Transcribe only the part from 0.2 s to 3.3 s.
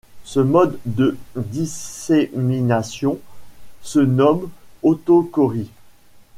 Ce mode de dissémination